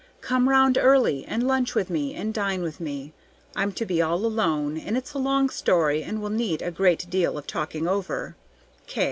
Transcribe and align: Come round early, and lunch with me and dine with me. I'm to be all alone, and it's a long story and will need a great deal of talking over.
Come 0.21 0.49
round 0.49 0.79
early, 0.81 1.25
and 1.27 1.45
lunch 1.47 1.75
with 1.75 1.91
me 1.91 2.15
and 2.15 2.33
dine 2.33 2.63
with 2.63 2.79
me. 2.79 3.13
I'm 3.55 3.71
to 3.73 3.85
be 3.85 4.01
all 4.01 4.25
alone, 4.25 4.75
and 4.75 4.97
it's 4.97 5.13
a 5.13 5.19
long 5.19 5.47
story 5.51 6.01
and 6.01 6.19
will 6.23 6.31
need 6.31 6.63
a 6.63 6.71
great 6.71 7.07
deal 7.07 7.37
of 7.37 7.45
talking 7.45 7.87
over. 7.87 8.35